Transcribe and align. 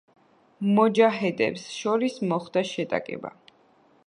მოჯაჰედებს 0.77 1.67
შორის 1.75 2.19
მოხდა 2.33 2.65
შეტაკება. 2.75 3.37